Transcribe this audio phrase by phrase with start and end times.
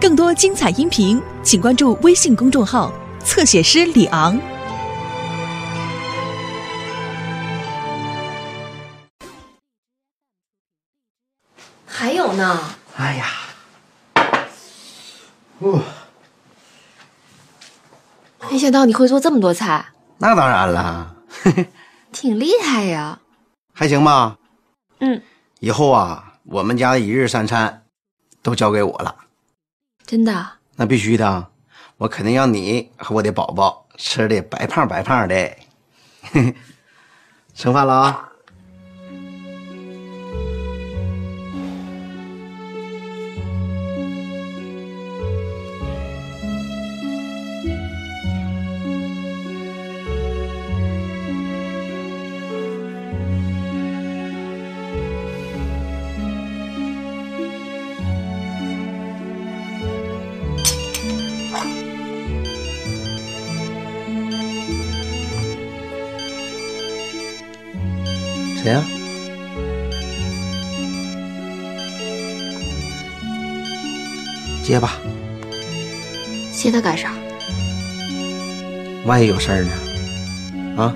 [0.00, 2.92] 更多精彩音频，请关注微信公众号
[3.24, 4.40] “侧写师李昂”。
[11.84, 12.60] 还有呢，
[12.96, 13.26] 哎呀，
[15.58, 15.82] 哦，
[18.48, 19.84] 没想到你会做这么多菜，
[20.18, 21.16] 那当然了，
[22.12, 23.18] 挺厉害呀。
[23.74, 24.38] 还行吧。
[25.00, 25.20] 嗯，
[25.58, 27.82] 以后啊，我们家的一日三餐
[28.42, 29.16] 都交给我了，
[30.08, 30.52] 真的。
[30.76, 31.50] 那必须的，
[31.98, 35.34] 我肯定让你和我的宝宝吃的白胖白胖的。
[36.22, 36.54] 嘿嘿，
[37.54, 38.27] 吃饭了啊？
[74.68, 74.98] 接吧，
[76.52, 77.14] 接他干啥？
[79.06, 79.70] 万一有事儿呢？
[80.76, 80.94] 啊，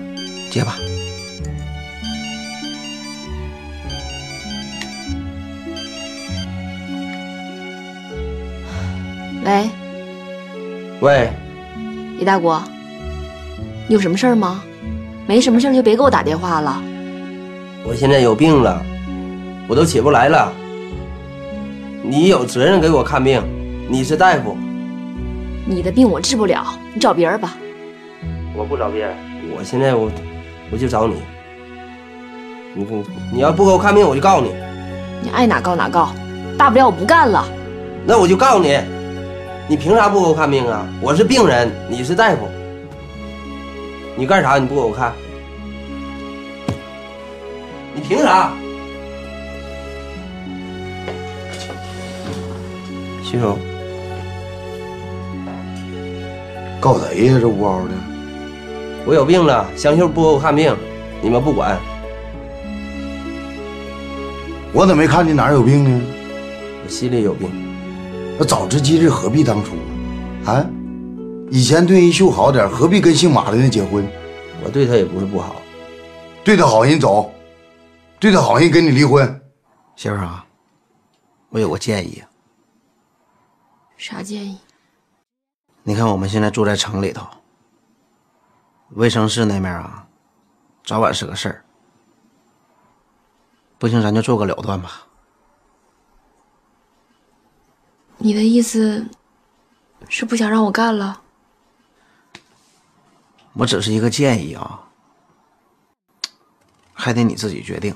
[0.50, 0.76] 接吧。
[9.42, 9.70] 喂，
[11.00, 11.30] 喂，
[12.18, 12.62] 李大国，
[13.88, 14.62] 你有什么事儿吗？
[15.26, 16.82] 没什么事儿就别给我打电话了。
[17.86, 18.84] 我现在有病了，
[19.66, 20.52] 我都起不来了。
[22.04, 23.41] 你有责任给我看病，
[23.92, 24.56] 你是大夫，
[25.66, 27.54] 你的病我治不了，你找别人吧。
[28.56, 29.14] 我不找别人。
[29.54, 30.10] 我现在我
[30.70, 31.16] 我就找你。
[32.74, 33.04] 你你
[33.34, 34.50] 你要不给我看病，我就告你。
[35.20, 36.10] 你爱哪告哪告，
[36.56, 37.46] 大不了我不干了。
[38.06, 38.78] 那我就告你，
[39.68, 40.88] 你凭啥不给我看病啊？
[41.02, 42.48] 我是病人，你是大夫，
[44.16, 45.12] 你干啥你不给我看？
[47.94, 48.52] 你凭啥？
[53.22, 53.58] 徐总，
[56.82, 57.38] 告谁呀？
[57.40, 57.94] 这呜嗷的，
[59.06, 60.76] 我有病了，香秀不给我看病，
[61.22, 61.78] 你们不管，
[64.72, 66.04] 我怎么没看你哪儿有病呢？
[66.82, 67.48] 我心里有病。
[68.36, 69.76] 那早知今日何必当初
[70.44, 70.54] 啊？
[70.54, 70.66] 啊，
[71.52, 74.04] 以前对人秀好点，何必跟姓马的那结婚？
[74.64, 75.62] 我对他也不是不好，
[76.42, 77.30] 对他好人走，
[78.18, 79.40] 对他好人跟你离婚。
[79.94, 80.44] 媳妇啊，
[81.50, 82.20] 我有个建议，
[83.96, 84.58] 啥建议？
[85.84, 87.26] 你看我们现在住在城里头，
[88.90, 90.06] 卫生室那面啊，
[90.84, 91.64] 早晚是个事儿。
[93.78, 95.08] 不行，咱就做个了断吧。
[98.18, 99.08] 你的意思
[100.08, 101.20] 是不想让我干了？
[103.54, 104.88] 我只是一个建议啊，
[106.94, 107.92] 还得你自己决定。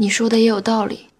[0.00, 1.10] 你说的也有道理。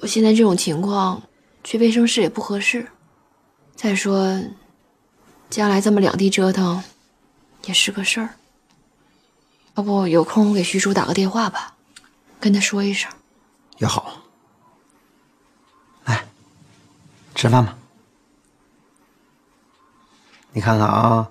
[0.00, 1.22] 我现在这种情况，
[1.62, 2.88] 去卫生室也不合适。
[3.76, 4.40] 再说，
[5.50, 6.82] 将来这么两地折腾，
[7.66, 8.30] 也是个事儿。
[9.74, 11.74] 要不有空我给徐叔打个电话吧，
[12.40, 13.12] 跟他说一声。
[13.76, 14.22] 也好。
[16.06, 16.24] 来，
[17.34, 17.76] 吃饭吧。
[20.52, 21.28] 你看看啊，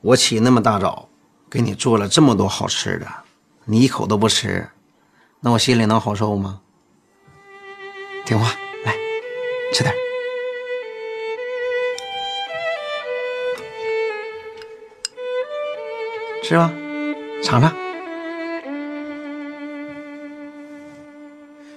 [0.00, 1.06] 我起那么大早，
[1.50, 3.23] 给你做了这么多好吃的，
[3.66, 4.68] 你一口都不吃，
[5.40, 6.60] 那我心里能好受吗？
[8.26, 8.54] 听话，
[8.84, 8.94] 来，
[9.72, 9.94] 吃点。
[16.42, 16.70] 吃吧，
[17.42, 17.74] 尝尝。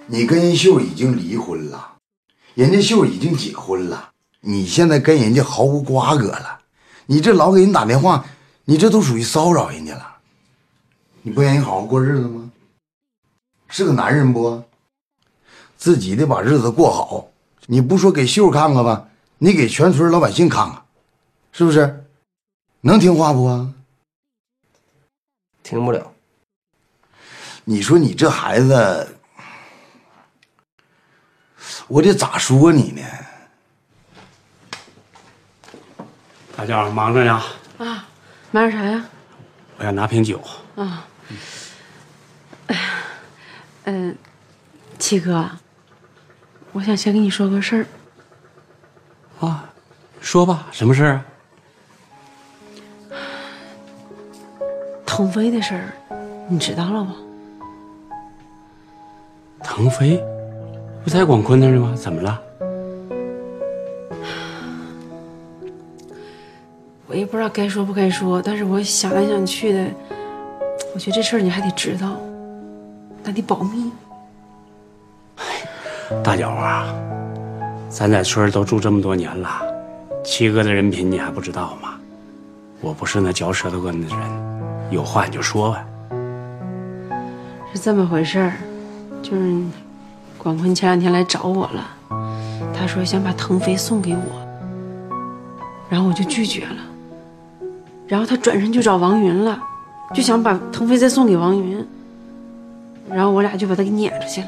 [0.07, 1.93] 你跟人秀已经离婚了，
[2.53, 4.11] 人家秀已经结婚了，
[4.41, 6.59] 你现在跟人家毫无瓜葛了，
[7.05, 8.25] 你这老给人打电话，
[8.65, 10.16] 你这都属于骚扰人家了。
[11.27, 12.49] 你不愿意好好过日子吗？
[13.67, 14.63] 是个男人不？
[15.75, 17.27] 自己得把日子过好。
[17.65, 20.81] 你不说给秀看看吧，你给全村老百姓看看，
[21.51, 22.05] 是不是？
[22.79, 23.73] 能听话不啊？
[25.63, 26.13] 听不了。
[27.65, 29.17] 你说你这孩子，
[31.89, 33.01] 我得咋说你呢？
[36.55, 37.33] 大叫忙着呢，
[37.79, 38.07] 啊，
[38.51, 39.05] 忙点啥呀？
[39.77, 40.41] 我要拿瓶酒。
[40.77, 41.05] 啊，
[42.67, 42.81] 哎呀，
[43.85, 44.15] 嗯，
[44.97, 45.49] 七哥，
[46.71, 47.85] 我想先跟你说个事儿。
[49.39, 49.69] 啊，
[50.19, 51.25] 说吧，什么事儿啊？
[55.05, 55.93] 腾飞的事儿，
[56.49, 57.15] 你知道了吗？
[59.63, 60.23] 腾飞
[61.03, 61.93] 不在广坤那儿吗？
[61.95, 62.41] 怎么了？
[67.07, 69.85] 我也不知道该说不该说，但是我想来想去的。
[70.97, 72.17] 我觉得这事儿你还得知道，
[73.23, 73.91] 那得保密。
[76.23, 76.87] 大脚啊，
[77.87, 79.61] 咱在村儿都住这么多年了，
[80.25, 81.99] 七哥的人品你还不知道吗？
[82.81, 84.17] 我不是那嚼舌头根的人，
[84.89, 85.85] 有话你就说呗。
[87.71, 88.53] 是这么回事儿，
[89.21, 89.55] 就是
[90.35, 91.87] 广坤前两天来找我了，
[92.73, 95.13] 他说想把腾飞送给我，
[95.89, 96.77] 然后我就拒绝了。
[98.07, 99.61] 然后他转身就找王云了，
[100.13, 101.85] 就想把腾飞再送给王云，
[103.09, 104.47] 然后我俩就把他给撵出去了。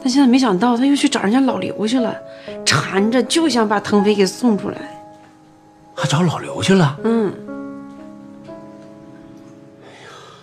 [0.00, 2.14] 但现在没想到他又去找人家老刘去了，
[2.64, 4.76] 缠着就想把腾飞给送出来。
[5.94, 6.98] 还找老刘去了？
[7.04, 7.32] 嗯，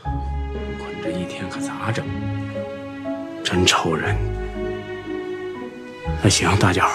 [0.03, 2.03] 坤这一天可咋整？
[3.43, 4.15] 真愁人。
[6.23, 6.89] 那行，大脚，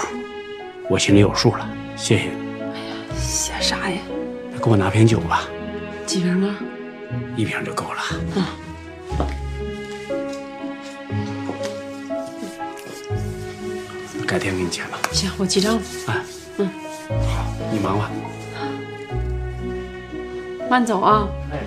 [0.89, 2.31] 我心里有数了，谢谢你。
[3.17, 3.99] 谢啥呀？
[4.61, 5.43] 给我拿瓶酒吧，
[6.05, 6.57] 几瓶啊？
[7.37, 8.01] 一瓶就够了。
[8.35, 8.45] 嗯
[14.27, 14.99] 改天给你钱吧。
[15.13, 16.21] 行，我记账了，哎，
[16.59, 16.69] 嗯，
[17.09, 18.11] 好，你忙吧。
[20.69, 21.29] 慢走啊。
[21.53, 21.61] 哎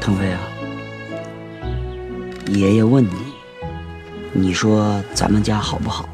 [0.00, 0.40] 腾飞啊，
[2.46, 3.27] 爷爷问你，
[4.48, 6.08] 你说咱们家好不好？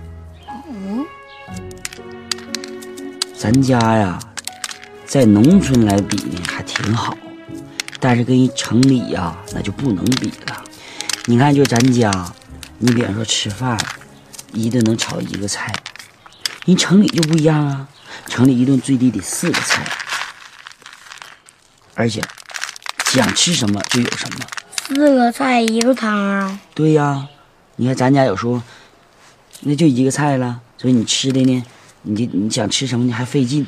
[0.69, 1.07] 嗯，
[3.33, 4.19] 咱家呀，
[5.07, 7.17] 在农村来比呢还挺好，
[8.01, 10.65] 但是跟城里呀那就不能比了。
[11.27, 12.11] 你看，就咱家，
[12.79, 13.79] 你比方说吃饭，
[14.53, 15.73] 一顿能炒一个菜，
[16.67, 17.87] 人城里就不一样啊，
[18.27, 19.87] 城里一顿最低得四个菜，
[21.95, 22.21] 而且
[23.05, 24.41] 想吃什么就有什么。
[24.89, 26.59] 四个菜一个汤啊。
[26.75, 27.29] 对呀，
[27.77, 28.63] 你看咱家有时候
[29.63, 31.65] 那就一个菜了，所以你吃的呢，
[32.03, 33.67] 你就你想吃什么呢还费劲，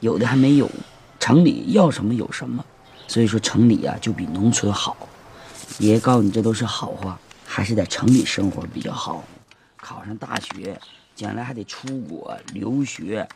[0.00, 0.70] 有的还没有。
[1.18, 2.64] 城里要什么有什么，
[3.06, 4.96] 所以说城里啊、就比农村好。
[5.78, 9.24] 爷爷告诉你这都是好话，还是在城里生活比较好。
[9.76, 10.78] 考上大学，
[11.14, 13.28] 将来还得出国留学，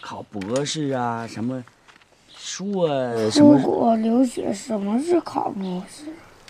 [0.00, 1.62] 考博士啊，什么
[2.36, 2.88] 硕
[3.30, 6.04] 什出国留学，什么是考博士？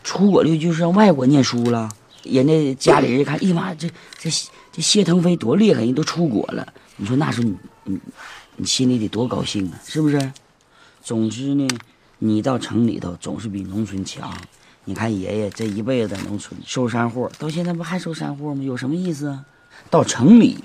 [0.05, 1.89] 出国留就是上外国念书了。
[2.29, 3.89] 人家家里人一看，哎呀妈，这
[4.19, 4.31] 这
[4.73, 6.73] 这谢腾飞多厉害，人都出国了。
[6.97, 7.99] 你说那时候你你
[8.57, 10.33] 你心里得多高兴啊，是不是？
[11.03, 11.67] 总之呢，
[12.19, 14.33] 你到城里头总是比农村强。
[14.85, 18.63] 你看爷爷这一辈子在农村收山货，到现在不还收山货吗？
[18.63, 19.45] 有什么意思啊？
[19.91, 20.59] 到城里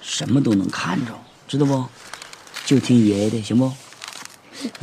[0.00, 1.12] 什么都能看着，
[1.48, 1.84] 知道不？
[2.64, 3.72] 就听爷爷的，行不？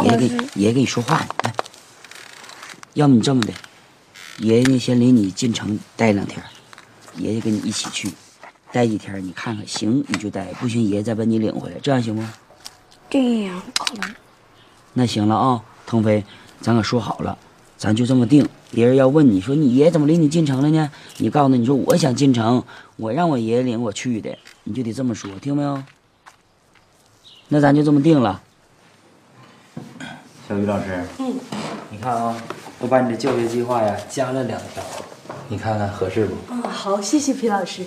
[0.04, 1.54] 爷爷给爷爷给你说话呢，来。
[2.95, 3.54] 要么你这么的，
[4.39, 6.41] 爷爷先领你进城待两天，
[7.18, 8.09] 爷爷跟你一起去，
[8.71, 12.24] 待几天你看看行你就待，不行爷爷再把你领回来，这样行不？
[13.09, 14.15] 这样可能。
[14.94, 16.24] 那行了啊，腾飞，
[16.62, 17.37] 咱可说好了，
[17.78, 18.47] 咱就这么定。
[18.71, 20.90] 别人要问你说你爷爷怎么领你进城了呢？
[21.18, 22.63] 你告诉他你说我想进城，
[22.95, 25.83] 我让我爷爷领我去的，你就得这么说，听没有？
[27.49, 28.42] 那咱就这么定了。
[30.47, 31.33] 小于老师，嗯，
[31.92, 32.35] 你看啊，
[32.81, 34.81] 我把你的教学计划呀加了两条，
[35.50, 36.33] 你看看合适不？
[36.50, 37.86] 嗯，好，谢谢皮老师。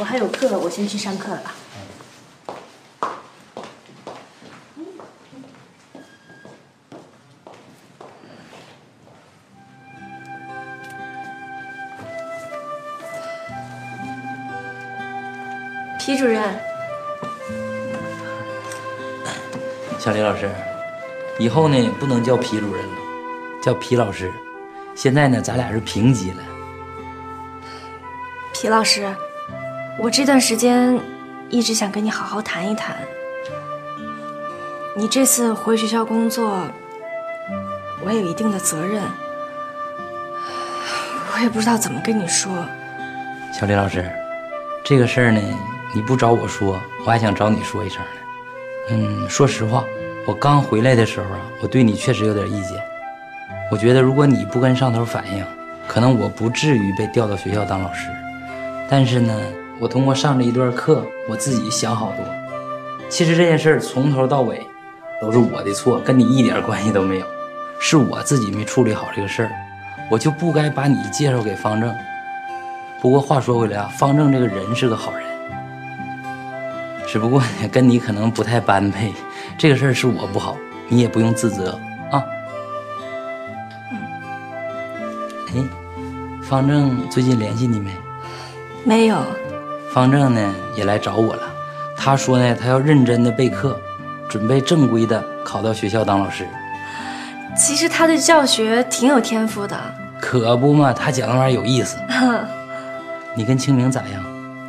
[0.00, 1.42] 我还有课，我先去上课了。
[16.00, 16.42] 皮主任，
[19.98, 20.50] 小李老师，
[21.38, 22.94] 以后呢不能叫皮主任了，
[23.62, 24.32] 叫皮老师。
[24.94, 26.36] 现在呢，咱俩是平级了。
[28.52, 29.12] 皮老师，
[29.98, 30.98] 我这段时间
[31.50, 32.96] 一直想跟你好好谈一谈。
[34.96, 36.62] 你这次回学校工作，
[38.04, 39.02] 我有一定的责任，
[41.34, 42.64] 我也不知道怎么跟你说。
[43.52, 44.08] 小李老师，
[44.84, 45.40] 这个事儿呢，
[45.92, 48.90] 你不找我说，我还想找你说一声呢。
[48.90, 49.84] 嗯，说实话，
[50.26, 52.82] 我刚回来的时候啊，我对你确实有点意见。
[53.70, 55.44] 我觉得如果你不跟上头反映，
[55.86, 58.08] 可能我不至于被调到学校当老师。
[58.88, 59.38] 但是呢，
[59.78, 62.24] 我通过上这一段课，我自己想好多。
[63.10, 64.66] 其实这件事儿从头到尾
[65.20, 67.26] 都是我的错，跟你一点关系都没有，
[67.78, 69.50] 是我自己没处理好这个事儿。
[70.10, 71.94] 我就不该把你介绍给方正。
[73.02, 75.22] 不过话说回来啊，方正这个人是个好人，
[77.06, 79.12] 只不过呢跟你可能不太般配，
[79.56, 80.56] 这个事儿是我不好，
[80.88, 81.78] 你也不用自责
[82.10, 82.22] 啊。
[85.48, 85.62] 哎，
[86.42, 87.90] 方正最近联系你没？
[88.84, 89.16] 没有，
[89.90, 91.42] 方正呢也来找我了，
[91.96, 93.78] 他说呢他要认真的备课，
[94.28, 96.46] 准备正规的考到学校当老师。
[97.56, 99.80] 其实他对教学挺有天赋的，
[100.20, 101.96] 可不嘛，他讲那玩意儿有意思。
[103.34, 104.22] 你跟清明咋样？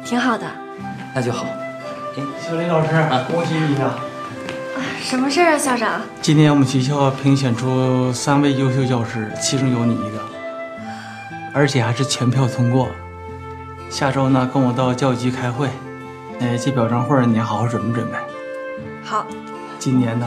[0.03, 0.45] 挺好的。
[1.13, 1.45] 那就好。
[2.39, 2.89] 小林老师，
[3.27, 3.91] 恭喜你呀！
[5.05, 6.01] 什么事儿啊，校长？
[6.19, 10.19] 今天我们学校评选出三位优秀教师，其中有你一个，
[11.53, 12.89] 而且还是全票通过。
[13.87, 15.69] 下周呢，跟我到教育局开会，
[16.39, 18.17] 呃，这表彰会你好好准备准备。
[19.03, 19.27] 好。
[19.77, 20.25] 今年呢，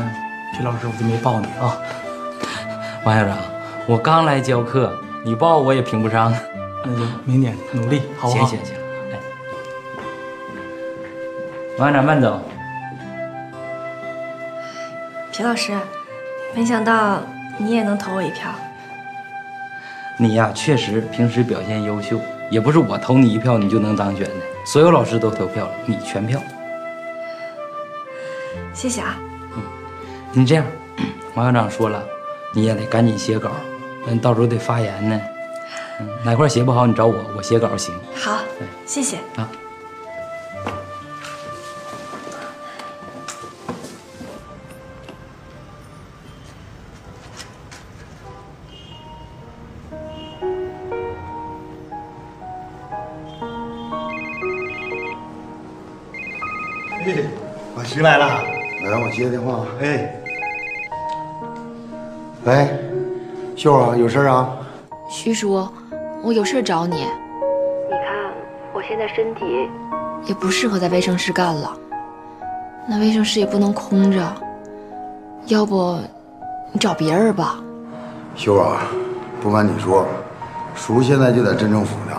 [0.57, 1.77] 皮老师我就没报你啊。
[3.05, 3.37] 王校长，
[3.85, 6.33] 我刚来教课，你报我也评不上。
[6.85, 8.47] 那就明年努力，好不好？
[8.47, 8.77] 行行行，
[9.11, 9.19] 哎，
[11.79, 12.41] 王校长慢走。
[15.39, 15.73] 皮老师，
[16.53, 17.23] 没想到
[17.59, 18.53] 你也能投我一票。
[20.17, 24.35] 你呀，确实平时表现优秀，也不是我投你一票你就能当选的，
[24.67, 26.43] 所有老师都投票了，你全票。
[28.75, 29.17] 谢谢啊。
[29.55, 29.63] 嗯，
[30.33, 30.67] 你这样，
[31.35, 32.03] 王校长说了。
[32.53, 33.53] 你也得赶紧写稿，
[34.09, 35.21] 嗯，到时候得发言呢。
[36.01, 37.95] 嗯，哪块写不好你找我，我写稿行。
[38.13, 38.41] 好，
[38.85, 39.49] 谢谢啊。
[57.99, 58.27] 我徐来了，
[58.85, 59.67] 来，我接个电话。
[59.81, 60.15] 哎。
[62.45, 62.69] 喂，
[63.57, 64.57] 秀啊，有事啊？
[65.11, 65.69] 徐叔，
[66.23, 66.99] 我有事找你。
[66.99, 68.33] 你看
[68.73, 69.69] 我现在身体
[70.27, 71.77] 也不适合在卫生室干了，
[72.89, 74.33] 那卫生室也不能空着，
[75.47, 75.99] 要不
[76.71, 77.57] 你找别人吧。
[78.37, 78.79] 秀啊，
[79.43, 80.07] 不瞒你说，
[80.77, 82.17] 叔现在就在镇政府呢。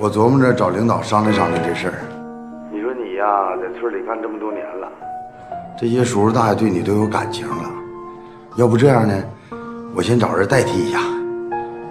[0.00, 1.94] 我琢磨着找领导商量商量这事儿。
[3.68, 4.90] 在村里干这么多年了，
[5.78, 7.70] 这些叔叔大爷对你都有感情了。
[8.56, 9.22] 要不这样呢，
[9.94, 11.00] 我先找人代替一下，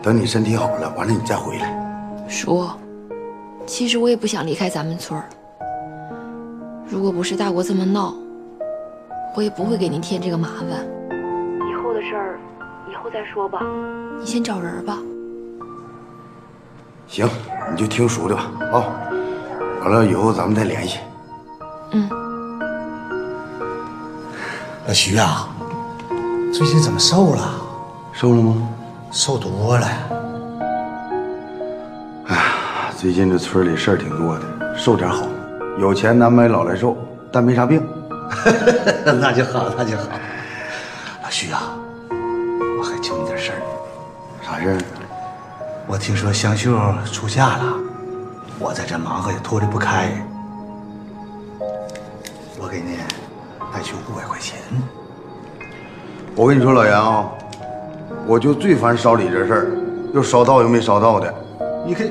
[0.02, 2.26] 等你身体好了，完了你再回来。
[2.28, 2.68] 叔，
[3.68, 5.30] 其实我也不想离开咱们村儿。
[6.90, 8.16] 如果不是大国这么闹，
[9.36, 10.84] 我也不会给您添这个麻烦。
[11.70, 12.40] 以后的事儿，
[12.92, 13.62] 以后再说吧。
[14.20, 14.98] 你先找人吧。
[17.06, 17.30] 行，
[17.70, 18.52] 你就听叔的吧。
[18.74, 18.84] 啊，
[19.82, 20.98] 完了以后咱们再联系。
[21.92, 22.10] 嗯。
[24.88, 25.50] 老徐啊。
[26.54, 27.62] 最近怎么瘦了？
[28.14, 28.68] 瘦了吗？
[29.12, 29.88] 瘦多了。
[32.28, 32.44] 哎呀，
[32.98, 35.28] 最近这村里事儿挺多的，瘦点好。
[35.78, 36.98] 有钱难买老来瘦，
[37.32, 37.86] 但没啥病。
[39.06, 40.04] 那就好，那就好。
[41.22, 41.62] 老徐啊，
[42.80, 43.62] 我还求你点事儿。
[44.42, 44.78] 啥事儿？
[45.86, 46.76] 我听说香秀
[47.12, 47.74] 出嫁了，
[48.58, 50.12] 我在这忙活也脱离不开。
[56.38, 57.32] 我跟你说，老杨啊，
[58.28, 59.68] 我就最烦烧礼这事儿，
[60.14, 61.34] 又烧到又没烧到的。
[61.84, 62.08] 你看，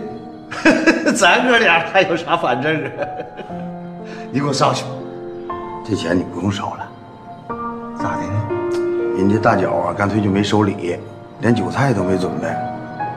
[1.14, 2.90] 咱哥俩还有啥反正啊？
[4.32, 4.84] 你给我烧去，
[5.88, 6.88] 这钱你不用烧了。
[7.96, 9.16] 咋的呢？
[9.16, 10.96] 人家大脚啊，干脆就没收礼，
[11.40, 12.48] 连酒菜都没准备，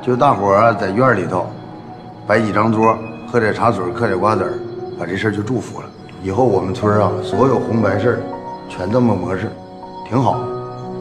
[0.03, 1.49] 就大伙儿在院里头
[2.27, 2.95] 摆几张桌，
[3.27, 4.53] 喝点茶水，嗑点瓜子儿，
[4.99, 5.87] 把这事儿就祝福了。
[6.21, 8.19] 以后我们村啊，所有红白事儿
[8.69, 9.49] 全这么模式，
[10.07, 10.39] 挺好。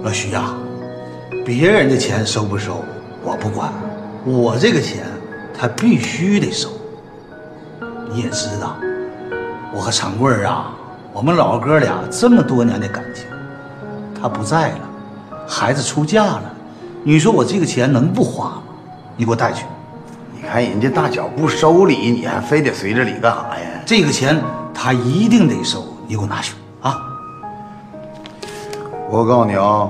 [0.02, 0.55] 老徐呀，
[1.45, 2.85] 别人的钱收不收
[3.25, 3.73] 我不管，
[4.25, 5.05] 我这个钱
[5.52, 6.71] 他必须得收。
[8.11, 8.76] 你也知道，
[9.75, 10.73] 我和长贵儿啊，
[11.12, 13.25] 我们老哥俩这么多年的感情，
[14.21, 14.81] 他不在了，
[15.49, 16.55] 孩子出嫁了，
[17.02, 18.62] 你说我这个钱能不花吗？
[19.17, 19.64] 你给我带去。
[20.33, 23.83] 你看人家大脚不收礼，你还非得随着礼干啥呀？
[23.85, 24.40] 这个钱
[24.73, 26.68] 他一定得收，你给我拿去啊。
[29.11, 29.88] 我告诉你啊，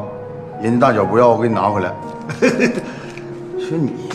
[0.63, 1.93] 人家大脚不要，我给你拿回来。
[3.59, 4.09] 说你，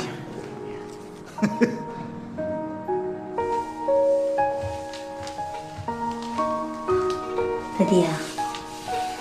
[7.78, 8.08] 他爹，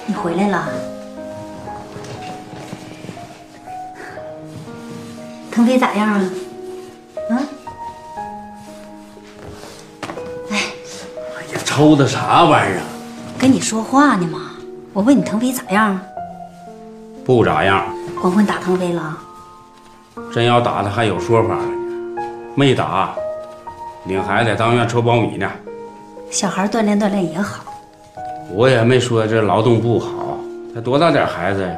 [0.07, 0.69] 你回来了。
[5.51, 6.31] 腾飞咋样啊？
[7.29, 7.43] 啊？
[10.51, 10.59] 哎，
[11.37, 12.85] 哎呀，抽的啥玩意儿啊？
[13.37, 14.52] 跟你说话呢嘛。
[14.93, 15.99] 我问你腾飞咋样？
[17.25, 17.87] 不咋样。
[18.21, 19.17] 光棍打腾飞了？
[20.31, 22.23] 真要打他还有说法呢，
[22.55, 23.15] 没打，
[24.05, 25.51] 领孩子在当院抽苞米呢。
[26.31, 27.65] 小孩锻炼锻炼也好。
[28.51, 30.39] 我也没说这劳动不好，
[30.75, 31.75] 才多大点孩子呀，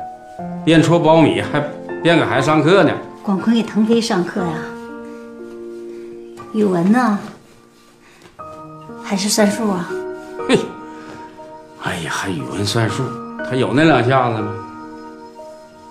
[0.65, 1.61] 边搓苞米还
[2.03, 2.93] 边给孩子上课呢。
[3.23, 4.53] 广坤给腾飞上课呀、
[6.53, 7.19] 语文呢？
[9.03, 9.89] 还是算术啊？
[10.49, 10.59] 嘿，
[11.85, 13.05] 哎呀，还语文算数，
[13.45, 14.51] 他有那两下子吗？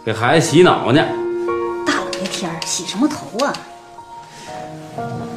[0.04, 1.00] 给孩子洗脑呢。
[1.86, 3.54] 大冷的天儿，洗什么头啊？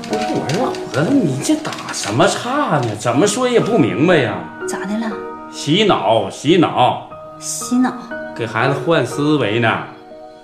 [0.09, 2.97] 不是我说老子，你这打什么岔呢？
[2.99, 4.35] 怎么说也不明白呀。
[4.67, 5.15] 咋的了？
[5.53, 7.07] 洗脑，洗脑，
[7.39, 7.93] 洗脑？
[8.35, 9.71] 给孩子换思维呢。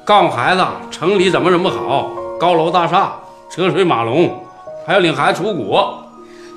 [0.04, 3.14] 告诉孩子城里怎么怎么好，高楼大厦、
[3.50, 4.44] 车水马龙，
[4.86, 6.04] 还要领孩子出国。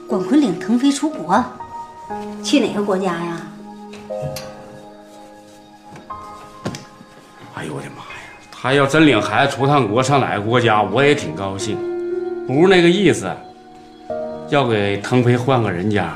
[0.09, 1.41] 广坤领腾飞出国，
[2.43, 3.41] 去哪个国家呀？
[7.55, 8.29] 哎呦我的妈呀！
[8.51, 11.77] 他要真领孩子出趟国，上哪个国家，我也挺高兴。
[12.45, 13.31] 不是那个意思，
[14.49, 16.15] 要给腾飞换个人家，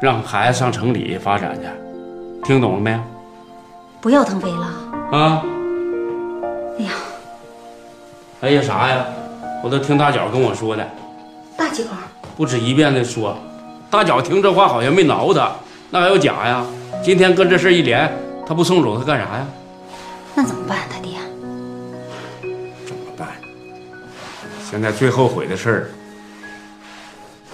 [0.00, 1.66] 让孩子上城里发展去。
[2.44, 3.00] 听懂了没有？
[4.00, 4.66] 不要腾飞了？
[5.10, 5.42] 啊？
[6.78, 6.92] 哎呀，
[8.42, 9.04] 哎呀啥呀？
[9.64, 10.86] 我都听大脚跟我说的，
[11.56, 11.82] 大脚，
[12.36, 13.36] 不止一遍的说。
[13.90, 15.50] 大脚听这话好像没挠他，
[15.90, 16.64] 那还有假呀？
[17.02, 18.12] 今天跟这事一连，
[18.46, 19.46] 他不送走他干啥呀？
[20.34, 20.80] 那怎么办？
[20.90, 21.18] 他爹？
[22.86, 23.28] 怎么办？
[24.70, 25.90] 现在最后悔的事儿，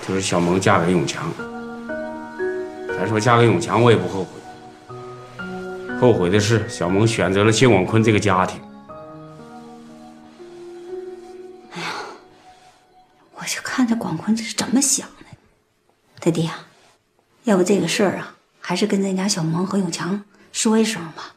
[0.07, 1.25] 就是小萌嫁给永强。
[2.99, 4.29] 咱说嫁给永强，我也不后悔。
[6.01, 8.61] 后悔的是小萌选择了谢广坤这个家庭。
[11.75, 11.89] 哎呀
[13.37, 15.24] 我就看着广坤这是怎么想的。
[16.25, 16.51] 他爹，
[17.43, 21.35] 要不这个事儿啊，还是跟咱家小萌和永强说一声吧。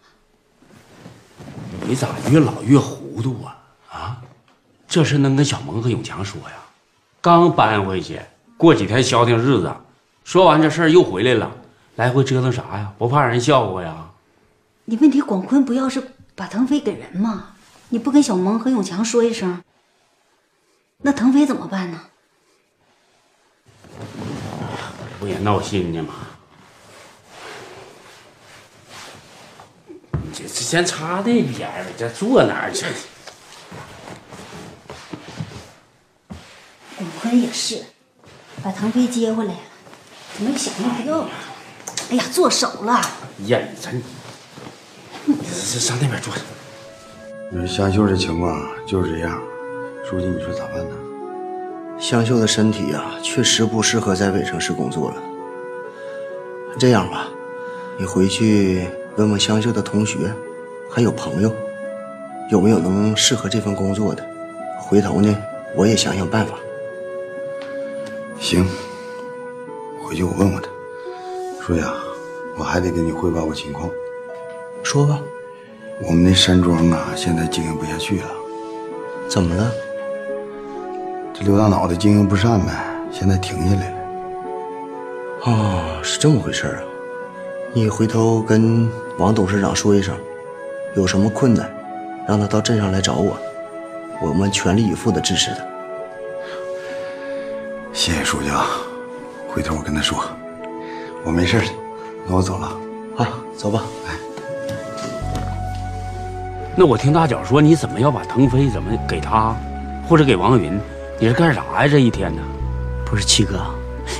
[1.85, 3.57] 你咋越老越糊涂啊？
[3.91, 4.21] 啊，
[4.87, 6.55] 这事能跟小萌和永强说呀？
[7.19, 8.21] 刚搬回去，
[8.55, 9.75] 过几天消停日子，
[10.23, 11.51] 说完这事儿又回来了，
[11.97, 12.93] 来回折腾啥呀？
[12.97, 14.09] 不怕人笑话呀？
[14.85, 16.01] 你问题广坤不要是
[16.33, 17.55] 把腾飞给人吗？
[17.89, 19.61] 你不跟小萌和永强说一声，
[20.99, 22.03] 那腾飞怎么办呢？
[25.19, 26.13] 不也闹心呢吗？
[30.11, 32.85] 你这这先插那边儿，这坐哪儿去？
[36.97, 37.83] 广坤也是，
[38.63, 39.59] 把腾飞接回来了，
[40.35, 41.29] 怎么想都不要？
[42.09, 43.01] 哎呀，做手了！
[43.47, 44.01] 呀，你真，
[45.25, 46.33] 这上那边坐。
[47.51, 49.41] 你说香秀这情况就是这样，
[50.09, 51.06] 书记，你说咋办呢？
[51.99, 55.17] 香秀的身体啊，确实不适合在北城市工作了。
[56.77, 57.27] 这样吧，
[57.97, 60.31] 你回去问问香秀的同学，
[60.89, 61.51] 还有朋友，
[62.51, 64.23] 有没有能适合这份工作的。
[64.79, 65.35] 回头呢，
[65.75, 66.53] 我也想想办法。
[68.39, 68.63] 行，
[70.03, 70.69] 回去我问问他。
[71.61, 71.95] 书记啊，
[72.57, 73.89] 我还得跟你汇报个情况。
[74.83, 75.19] 说吧。
[76.03, 78.25] 我们那山庄啊，现在经营不下去了。
[79.27, 79.71] 怎么了？
[81.39, 82.73] 这刘大脑袋经营不善呗，
[83.11, 83.97] 现在停下来了。
[85.43, 86.81] 哦，是这么回事啊！
[87.73, 90.17] 你回头跟王董事长说一声，
[90.95, 91.69] 有什么困难，
[92.27, 93.37] 让他到镇上来找我，
[94.19, 95.57] 我们全力以赴的支持他。
[97.93, 98.65] 谢谢书记啊，
[99.47, 100.17] 回头我跟他说，
[101.23, 101.65] 我没事了，
[102.27, 102.67] 那我走了。
[103.15, 103.83] 啊，走吧。
[104.07, 104.17] 哎。
[106.75, 109.55] 那我听大脚说，你怎么要把腾飞怎么给他，
[110.09, 110.79] 或者给王云？
[111.19, 111.87] 你是干啥呀？
[111.87, 112.41] 这一天呢？
[113.03, 113.59] 不是七哥，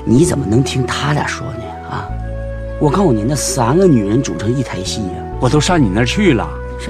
[0.04, 1.64] 你怎么能听他俩说呢？
[1.92, 2.10] 啊！
[2.80, 6.48] 我告诉你，那三个女人组成一台戏呀、我都上你那儿去了。
[6.80, 6.90] 是，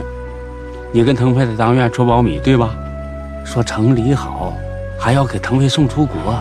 [0.93, 2.73] 你跟腾飞在当院搓苞米，对吧？
[3.43, 4.53] 说城里好，
[4.97, 6.35] 还要给腾飞送出国，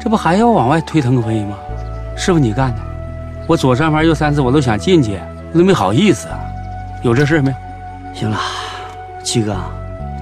[0.00, 1.56] 这不还要往外推腾飞吗？
[2.16, 2.80] 是不是你干的？
[3.46, 5.18] 我左三番右三次，我都想进去，
[5.52, 6.38] 我都没好意思啊。
[7.02, 7.56] 有这事没有？
[8.14, 8.38] 行了，
[9.22, 9.56] 七哥，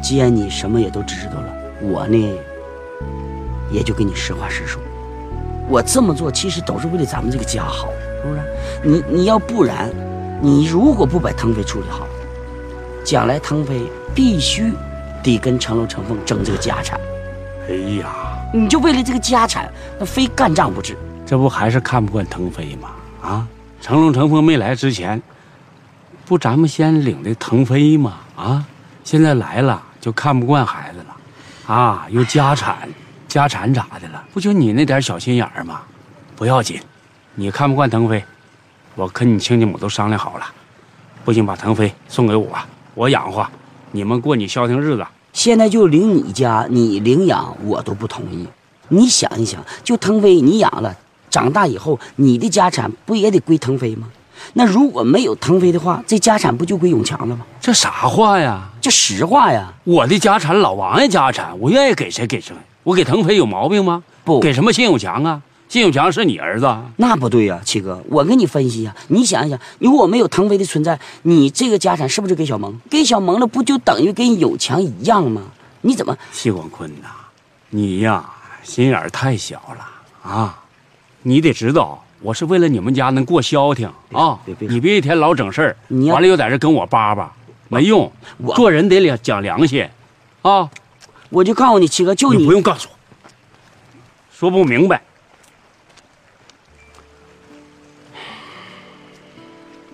[0.00, 1.46] 既然你什么也都知道了，
[1.80, 2.38] 我呢，
[3.70, 4.80] 也就跟你实话实说。
[5.68, 7.88] 我这么做其实都是为了咱们这个家好，
[8.22, 8.40] 是不是？
[8.82, 9.90] 你你要不然，
[10.40, 12.06] 你如果不把腾飞处理好，
[13.04, 13.82] 将来腾飞
[14.14, 14.72] 必须
[15.22, 17.00] 得跟成龙成凤争这个家产。
[17.68, 18.08] 哎呀，
[18.52, 20.96] 你就为了这个家产，那非干仗不治。
[21.24, 22.90] 这不还是看不惯腾飞吗？
[23.22, 23.46] 啊，
[23.80, 25.22] 成龙成凤没来之前。
[26.26, 28.14] 不，咱们先领的腾飞吗？
[28.34, 28.66] 啊，
[29.04, 30.99] 现在来了就看不惯孩子了，
[31.70, 32.88] 啊，有家产，
[33.28, 34.20] 家产咋的了？
[34.32, 35.82] 不就你那点小心眼儿吗？
[36.34, 36.80] 不要紧，
[37.36, 38.24] 你看不惯腾飞，
[38.96, 40.46] 我跟你亲家母都商量好了，
[41.24, 42.58] 不行把腾飞送给我，
[42.94, 43.48] 我养活，
[43.92, 45.06] 你们过你消停日子。
[45.32, 48.48] 现在就领你家，你领养我都不同意。
[48.88, 50.92] 你想一想，就腾飞你养了，
[51.30, 54.08] 长大以后你的家产不也得归腾飞吗？
[54.54, 57.44] 那如果没有腾飞的话，这家产不就归永强了吗？
[57.60, 58.68] 这啥话呀？
[58.80, 59.72] 这实话呀！
[59.84, 62.54] 我的家产，老王爷家产，我愿意给谁给谁。
[62.82, 64.02] 我给腾飞有毛病吗？
[64.24, 65.42] 不给什么谢永强啊？
[65.68, 72.80] 谢永强是你儿子，那不对呀，七哥，我跟你分析一下，你想一想，如果没有腾飞的存在，你这个家产是不是给小萌？
[72.90, 75.42] 给小萌了，不就等于跟永强一样吗？
[75.82, 76.16] 你怎么？
[76.32, 77.08] 谢广坤呐，
[77.68, 78.28] 你呀
[78.62, 80.58] 心眼太小了啊！
[81.22, 84.38] 你得知道，我是为了你们家能过消停啊！
[84.58, 85.76] 你别一天老整事儿，
[86.12, 87.32] 完了又在这跟我叭叭，
[87.68, 88.12] 没用。
[88.54, 89.88] 做人得良讲良心，
[90.42, 90.68] 啊！
[91.30, 92.94] 我就告诉你七哥，就你不用告诉我，
[94.32, 95.02] 说不明白。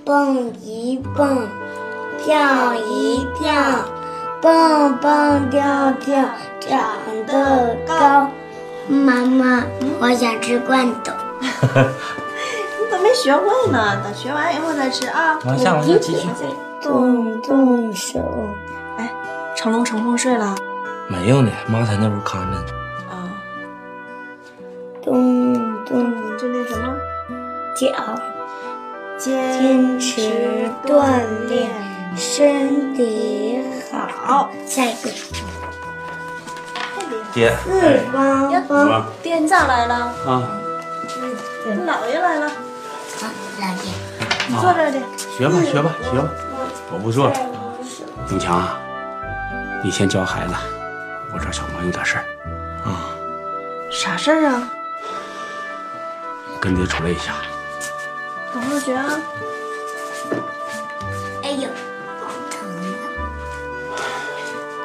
[0.05, 1.49] 蹦一蹦，
[2.25, 3.85] 跳一跳，
[4.41, 6.29] 蹦蹦跳跳，
[6.61, 8.31] 长得高。
[8.89, 9.65] 妈妈，
[10.01, 11.13] 我想吃罐头。
[11.47, 15.39] 你都没学会呢，等学完以后再吃啊。
[15.45, 16.29] 往下，往下继续。
[16.83, 18.21] 动动手。
[18.99, 19.11] 哎，
[19.57, 20.55] 成龙成凤睡了？
[21.09, 22.65] 没有呢，妈在那屋看着呢。
[23.11, 23.31] 啊。
[25.03, 26.95] 动动，就那什么？
[27.75, 27.89] 脚。
[29.19, 31.71] 坚持锻炼，
[32.15, 33.59] 身体
[34.13, 34.51] 好。
[34.67, 35.11] 下一个。
[37.33, 37.57] 爹。
[37.65, 39.07] 四方方。
[39.23, 39.95] 爹，你咋来了？
[40.27, 40.43] 啊。
[41.65, 42.49] 你姥爷来了。
[42.49, 43.27] 好，
[43.61, 43.93] 姥爷。
[44.49, 45.01] 你坐这儿去。
[45.37, 46.29] 学吧，学吧，学吧。
[46.93, 47.35] 我不坐了。
[48.31, 48.69] 永强，
[49.83, 50.55] 你先教孩子，
[51.33, 52.25] 我找小萌有点事儿。
[52.85, 53.11] 啊。
[53.91, 54.71] 啥事儿啊？
[56.61, 57.35] 跟爹出来一下。
[58.53, 59.21] 等会儿学啊！
[61.43, 61.69] 哎呦，
[62.21, 62.69] 好疼
[63.93, 63.95] 啊！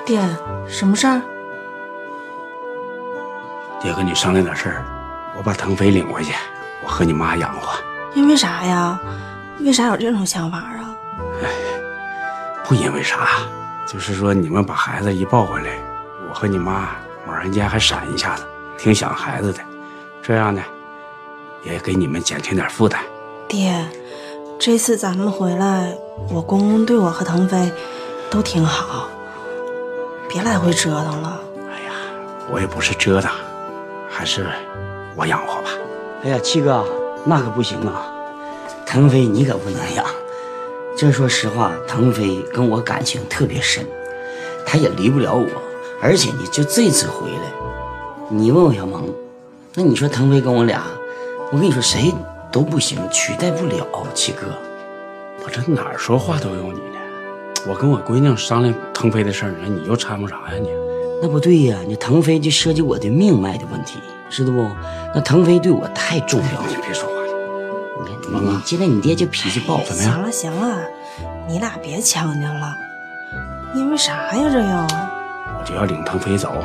[0.06, 0.20] 爹，
[0.68, 1.22] 什么事儿？
[3.80, 4.84] 爹跟你商量点事儿，
[5.38, 6.34] 我把腾飞领回去，
[6.84, 7.78] 我和你妈养活。
[8.14, 9.00] 因为啥呀？
[9.60, 10.96] 为啥有这种想法啊？
[11.44, 11.50] 哎，
[12.66, 13.28] 不因为啥，
[13.86, 15.70] 就是说你们把孩子一抱回来，
[16.28, 16.90] 我和你妈
[17.28, 18.44] 猛然间还闪一下子，
[18.78, 19.60] 挺想孩子的，
[20.22, 20.64] 这样呢，
[21.64, 23.00] 也给你们减轻点负担。
[23.48, 23.86] 爹，
[24.58, 25.96] 这次咱们回来，
[26.30, 27.72] 我公公对我和腾飞
[28.32, 29.08] 都挺好，
[30.28, 31.40] 别来回折腾了。
[31.70, 31.94] 哎呀，
[32.50, 33.32] 我也不是折腾，
[34.10, 34.48] 还是
[35.16, 35.70] 我养活吧。
[36.24, 36.86] 哎呀，七哥，
[37.26, 38.12] 那可不行啊，
[38.86, 40.06] 腾飞你可不能养。
[40.98, 43.86] 这说实话，腾飞跟我感情特别深，
[44.66, 45.48] 他也离不了我。
[46.02, 47.52] 而且你就这次回来，
[48.30, 49.04] 你问我小萌，
[49.76, 50.84] 那你说腾飞跟我俩，
[51.52, 52.14] 我跟你说谁？
[52.52, 54.42] 都不行，取代不了七哥。
[55.44, 57.00] 我这哪儿说话都有你呢？
[57.66, 60.70] 我跟我闺女商量腾飞的事儿呢，你又掺和啥呀你？
[61.22, 64.00] 那不对呀，你腾飞就涉及我的命脉的问题，
[64.32, 64.76] 知道不？
[65.14, 66.68] 那腾飞对我太重要了。
[66.70, 67.28] 你别说话了。
[68.00, 70.14] 你看，你现在你爹就脾气暴，怎么样？
[70.14, 70.78] 行了行了，
[71.48, 72.74] 你俩别呛呛了。
[73.76, 74.50] 因为啥呀？
[74.50, 74.88] 这又？
[75.60, 76.64] 我就要领腾飞走。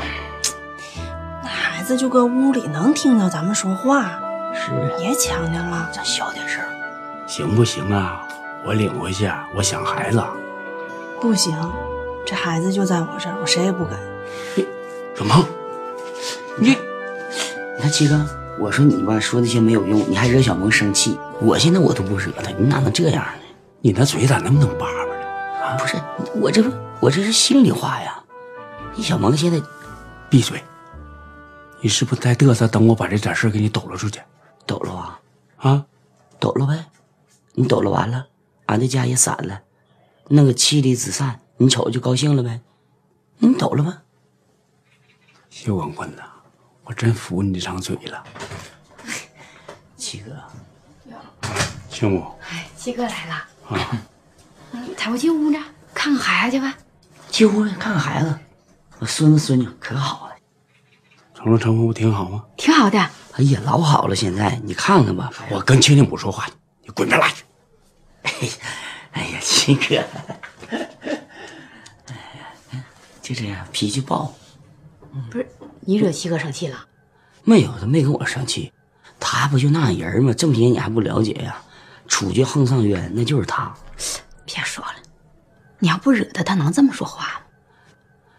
[1.43, 4.21] 那孩子就搁屋里能听到咱们说话。
[4.55, 6.63] 是，别呛呛了，咱小点声，
[7.27, 8.23] 行不行啊？
[8.65, 10.23] 我领回去，我想孩子。
[11.21, 11.55] 不行，
[12.25, 13.95] 这孩子就在我这儿，我谁也不给。
[14.55, 14.67] 你，
[15.15, 15.45] 小萌，
[16.57, 16.77] 你，
[17.77, 18.27] 你看七哥，
[18.59, 21.19] 我说你吧，说那些没有用，你还惹小萌生气。
[21.41, 23.43] 我现在我都不惹他，你哪能这样呢？
[23.83, 25.25] 你那嘴咋那么能叭叭呢？
[25.63, 25.97] 啊，不是，
[26.41, 28.23] 我这不，我这是心里话呀。
[28.95, 29.61] 你小萌现在，
[30.31, 30.63] 闭嘴！
[31.83, 32.67] 你是不是在嘚瑟？
[32.67, 34.21] 等我把这点事给你抖搂出去。
[34.65, 35.21] 抖搂啊，
[35.59, 35.85] 啊，
[36.41, 36.87] 抖搂呗，
[37.53, 38.27] 你抖搂完了，
[38.65, 39.61] 俺这家也散了，
[40.29, 42.63] 弄个妻离子散，你瞅就高兴了呗，
[43.39, 44.03] 你抖了吧？
[45.51, 46.23] 谢广坤呐，
[46.87, 48.25] 我真服你这张嘴了。
[49.97, 50.31] 七哥，
[51.91, 53.35] 青母，哎，七哥来了
[53.69, 53.99] 啊，
[54.97, 55.59] 抬我进屋呢，
[55.93, 56.75] 看看孩子去吧。
[57.29, 58.39] 进屋看看孩子，
[59.01, 60.37] 我孙子孙女可好了。
[61.35, 62.45] 成龙成凤不挺好吗？
[62.57, 62.99] 挺好的。
[63.33, 64.15] 哎呀，老好了！
[64.15, 66.49] 现在你看看吧，我跟青青不说话，
[66.83, 67.45] 你滚边拉去！
[69.13, 70.05] 哎呀，七哥，
[72.07, 72.15] 哎
[72.73, 72.85] 呀，
[73.21, 74.33] 就这样，脾气暴。
[75.31, 75.49] 不是
[75.87, 76.85] 你惹七哥生气了？
[77.45, 78.73] 没有，他没跟我生气。
[79.19, 80.35] 他不就那样人吗？
[80.35, 81.57] 这么些年你还不了解呀？
[82.09, 83.73] 处决横上冤，那就是他。
[84.45, 84.95] 别说了，
[85.79, 87.41] 你要不惹他，他能这么说话吗？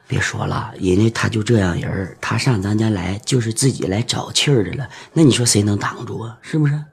[0.08, 4.88] 别说了，人家他就这样人他上咱家来就是自己来找气儿的了。
[5.14, 6.38] 那你说谁能挡住啊？
[6.42, 6.84] 是不是？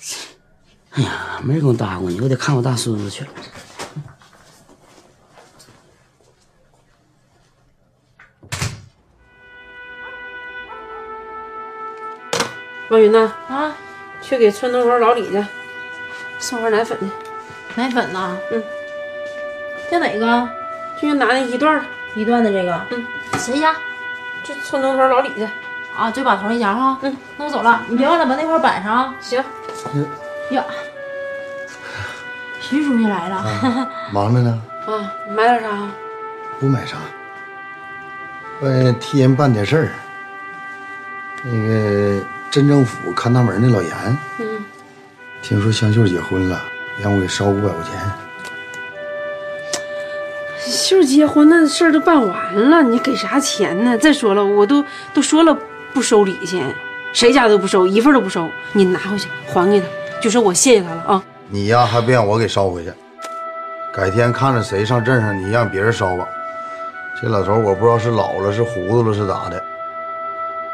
[0.92, 3.24] 哎呀，没人跟我搭过你，我得看我大孙子去
[12.88, 13.74] 王云呐，啊，
[14.22, 15.46] 去给村东头老李家
[16.38, 17.06] 送盒奶粉去。
[17.74, 18.36] 奶粉呐？
[18.50, 18.62] 嗯，
[19.90, 20.48] 要哪个？
[21.00, 22.80] 就拿那一段儿一段的这个。
[22.90, 23.06] 嗯，
[23.38, 23.74] 谁家？
[24.42, 25.50] 这村东头老李家。
[25.96, 26.98] 啊，就把头一家哈。
[27.02, 29.14] 嗯，那我走了，你别忘了把那块摆上啊。
[29.20, 29.44] 行。
[30.50, 30.64] 呀，
[32.60, 33.44] 徐书记来了。
[34.12, 35.88] 忙着呢，啊，买点啥？
[36.58, 36.96] 不买啥。
[38.60, 39.88] 呃，替人办点事儿。
[41.44, 44.64] 那个镇政府看大门那老严，嗯，
[45.42, 46.60] 听说香秀结婚了，
[47.02, 47.92] 让我给捎五百块钱。
[50.66, 53.96] 秀结婚那事儿都办完了，你给啥钱呢？
[53.98, 55.56] 再说了，我都都说了
[55.92, 56.74] 不收礼钱，
[57.12, 58.48] 谁家都不收，一份都不收。
[58.72, 59.86] 你拿回去还给他，
[60.20, 61.22] 就说我谢谢他了啊。
[61.48, 62.92] 你呀，还不让我给捎回去。
[63.94, 66.26] 改天看着谁上镇上，你让别人捎吧。
[67.20, 69.62] 这老头我不知道是老了，是糊涂了，是咋的，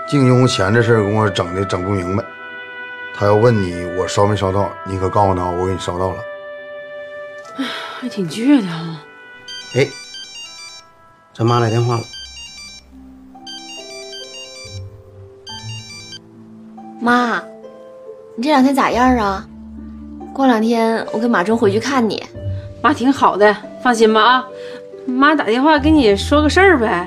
[0.07, 2.25] 净用钱这事儿给我整的整不明白。
[3.17, 6.17] 他要问你我捎没捎到，你可告诉他我给你捎到了。
[7.57, 7.65] 哎，
[8.01, 9.03] 还挺倔的啊。
[9.77, 9.89] 哎，
[11.33, 12.03] 咱妈来电话了。
[17.01, 17.43] 妈，
[18.37, 19.47] 你这两天咋样啊？
[20.33, 22.23] 过两天我跟马忠回去看你。
[22.83, 24.45] 妈挺好的，放心吧啊。
[25.07, 27.07] 妈打电话跟你说个事儿呗。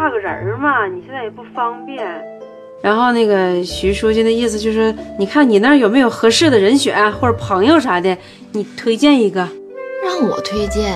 [0.00, 0.86] 差个人嘛？
[0.86, 2.02] 你现在也不方便。
[2.80, 8.16] 然后那个徐书记的意思就是，你看你那儿有没有合适的人选或者朋友啥的，
[8.52, 9.46] 你推荐一个。
[10.02, 10.90] 让我推荐？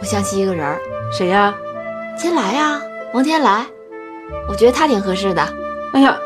[0.00, 0.78] 我想起一个人，
[1.12, 1.54] 谁呀？
[2.18, 2.80] 天来呀，
[3.12, 3.66] 王天来。
[4.48, 5.42] 我觉得他挺合适的。
[5.92, 6.16] 哎呀，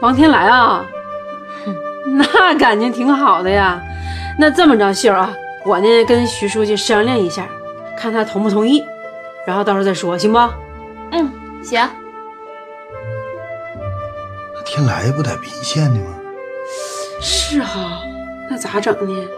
[0.00, 0.86] 王天来啊，
[2.06, 3.82] 那感情挺好的呀。
[4.38, 5.30] 那这么着，秀啊，
[5.66, 7.46] 我呢跟徐书记商量一下，
[7.98, 8.82] 看他同不同意，
[9.50, 10.38] 然后到时候再说，行不？
[11.10, 11.28] 嗯，
[11.60, 11.80] 行。
[14.64, 16.14] 天来不在宾县呢吗？
[17.20, 18.00] 是哈，
[18.48, 19.28] 那咋整呢？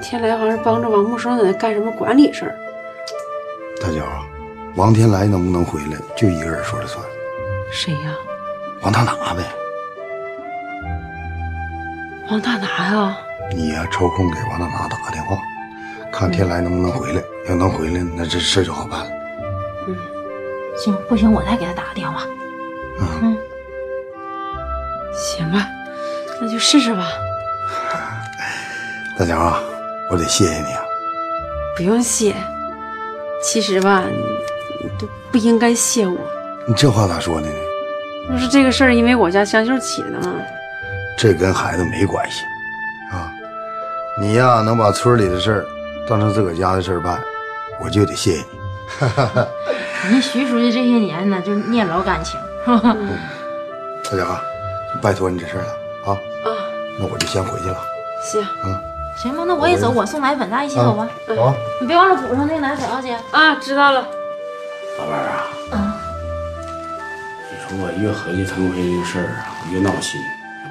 [0.00, 2.56] 天来好像是帮着王木生在那干什么管理事儿。
[3.80, 4.04] 大脚，
[4.76, 7.04] 王天来能不能回来，就一个人说了算。
[7.72, 8.14] 谁呀？
[8.82, 9.42] 王大拿呗。
[12.30, 13.18] 王大拿呀？
[13.50, 15.36] 你呀，抽空给王大拿打个电话，
[16.12, 17.20] 看天来能不能回来。
[17.48, 19.21] 要能回来，那这事就好办了。
[20.72, 22.26] 嗯，行，不行我再给他打个电话。
[23.22, 23.36] 嗯，
[25.14, 25.66] 行吧，
[26.40, 27.06] 那就试试吧。
[29.18, 29.60] 大脚啊，
[30.10, 30.82] 我得谢谢你啊。
[31.76, 32.34] 不用谢，
[33.42, 34.04] 其实吧，
[34.82, 36.18] 你都不应该谢我。
[36.66, 37.54] 你这话咋说的呢？
[38.30, 40.34] 不是这个事儿，因为我家香秀起的吗？
[41.18, 42.40] 这跟孩子没关系
[43.12, 43.32] 啊！
[44.18, 45.66] 你呀，能把村里的事儿
[46.08, 47.20] 当成自个家的事儿办，
[47.80, 48.61] 我就得谢谢你。
[50.10, 52.38] 你徐书记这些年呢，就你也老感情。
[52.66, 54.40] 大家啊，
[55.00, 55.64] 拜托你这事了
[56.04, 56.12] 啊！
[56.12, 56.48] 啊，
[56.98, 57.76] 那我就先回去了。
[58.22, 58.78] 行，嗯，
[59.16, 61.08] 行吧，那我也走，我送奶粉，咱一起走吧。
[61.26, 61.54] 走啊！
[61.80, 63.16] 你别忘了补上那个奶粉啊，姐。
[63.30, 64.06] 啊，知道了。
[64.98, 65.92] 老伴儿啊，嗯，
[67.50, 70.20] 你说我越合计腾飞这个事儿啊，我越闹心。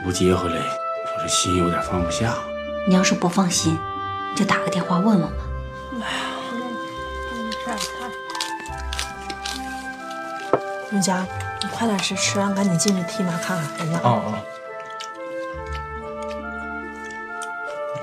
[0.04, 2.34] 不接回来，我这心有点放不下。
[2.88, 3.78] 你要是不放心，
[4.32, 5.28] 你就打个电话问问吧。
[10.91, 11.25] 永佳，
[11.62, 13.93] 你快点吃，吃完赶紧进去替妈看看孩子。
[14.03, 14.34] 哦哦。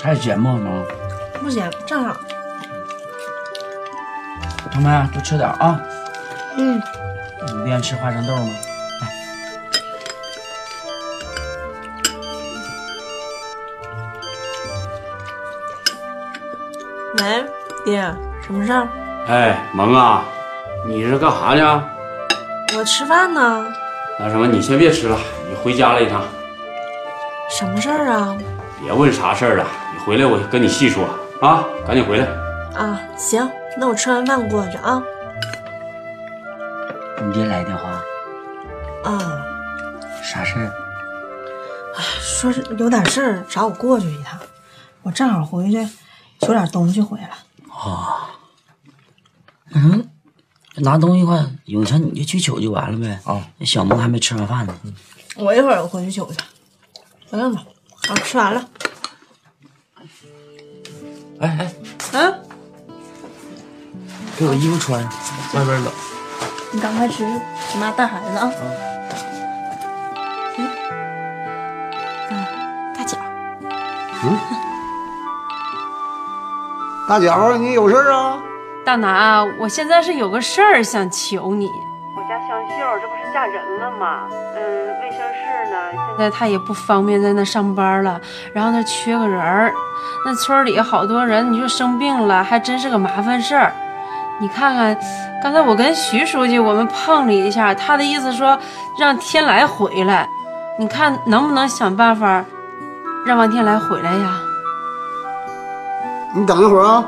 [0.02, 0.86] 还有咸不能？
[1.42, 2.16] 不咸，正好。
[4.70, 5.80] 他妈多吃点啊。
[6.56, 6.80] 嗯。
[7.46, 8.50] 你不愿意吃花生豆吗？
[17.18, 17.44] 喂，
[17.84, 18.00] 爹，
[18.42, 18.88] 什么事儿？
[19.28, 20.24] 哎，萌啊，
[20.86, 21.84] 你是干啥呢？
[22.74, 23.66] 我吃饭呢。
[24.18, 26.22] 那什么，你先别吃了，你回家来一趟。
[27.50, 28.34] 什么事儿啊？
[28.80, 31.04] 别问啥事儿了，你回来我跟你细说
[31.42, 32.26] 啊，赶紧回来。
[32.74, 35.02] 啊，行，那我吃完饭过去啊。
[37.22, 37.90] 你别来电话。
[39.04, 39.44] 啊。
[40.22, 40.72] 啥事儿？
[41.98, 44.38] 哎，说是有点事儿，找我过去一趟。
[45.02, 45.86] 我正好回去
[46.40, 47.28] 取点东西回来。
[47.70, 48.17] 啊。
[49.74, 50.08] 嗯，
[50.76, 53.18] 拿东西的话，永强你就去取就完了呗。
[53.24, 53.46] 啊。
[53.58, 54.74] 那小萌还没吃完饭呢。
[55.36, 56.38] 我一会儿我回去取去。
[57.30, 57.58] 不用了，
[58.08, 58.68] 啊，吃完了。
[61.40, 61.72] 哎
[62.12, 62.34] 哎，啊，
[64.36, 65.12] 给我衣服穿上，
[65.54, 65.92] 外边冷。
[66.72, 68.50] 你赶快吃，你妈带孩子啊。
[70.56, 70.66] 嗯，
[72.96, 73.18] 大脚。
[74.24, 74.38] 嗯。
[77.08, 78.42] 大脚， 你有事啊？
[78.88, 81.68] 大拿，我现在是有个事儿想求你。
[82.16, 84.22] 我家香秀这不是嫁人了吗，
[84.56, 88.18] 嗯，卫生室呢，现在她也不方便在那上班了，
[88.54, 89.70] 然后那缺个人儿，
[90.24, 93.70] 那村里好多人，你说生病了还真是个麻烦事儿。
[94.40, 94.98] 你看看，
[95.42, 98.58] 刚才我跟徐书记我们碰了一下，他的意思说
[98.98, 100.26] 让天来回来，
[100.78, 102.42] 你看能不能想办法
[103.26, 104.40] 让王天来回来呀？
[106.34, 107.04] 你等一会儿啊。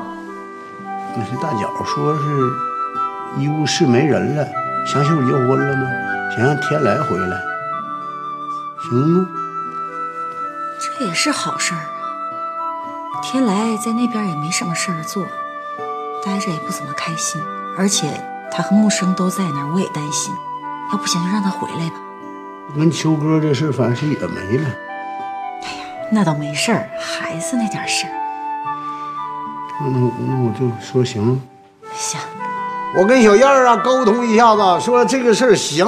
[1.16, 2.22] 那是大脚说是
[3.38, 4.46] 医务室没人了，
[4.86, 5.82] 香秀结婚了吗？
[6.34, 7.36] 想让天来回来，
[8.88, 9.28] 行吗？
[10.78, 11.90] 这也是好事儿啊。
[13.22, 15.26] 天来在那边也没什么事儿做，
[16.24, 17.42] 待着也不怎么开心，
[17.76, 18.08] 而且
[18.52, 20.32] 他和木生都在那儿，我也担心。
[20.92, 21.96] 要不行就让他回来吧。
[22.74, 24.68] 跟秋哥这事儿反正也没了。
[25.64, 28.12] 哎呀那倒没事儿，孩子那点事儿。
[29.80, 31.40] 那那那我就说行。
[31.94, 32.20] 行。
[32.96, 35.86] 我跟小燕儿啊沟通一下子，说这个事儿行，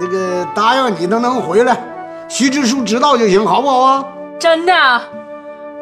[0.00, 1.76] 那个答应你都能回来，
[2.28, 4.04] 徐支书知道就行，好不好啊？
[4.38, 4.72] 真的？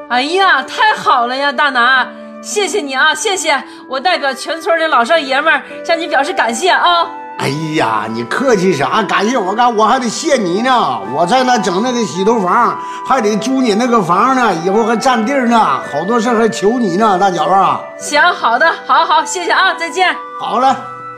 [0.09, 2.07] 哎呀，太好了呀，大拿，
[2.43, 3.63] 谢谢你啊，谢谢！
[3.89, 7.07] 我代表全村的老少爷们儿向你表示感谢啊。
[7.37, 9.03] 哎呀，你客气啥？
[9.03, 11.01] 感谢我干，我还得谢你呢。
[11.13, 15.59] 我在那整那个洗头房，还得租你那个房呢，以后还占地儿呢，
[15.93, 17.81] 好多事还求你呢，大脚啊。
[17.99, 20.15] 行，好的，好好，谢谢啊，再见。
[20.41, 20.75] 好了，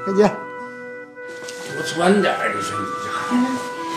[0.07, 0.29] 再见。
[1.75, 3.47] 多穿点儿，你说你这孩子。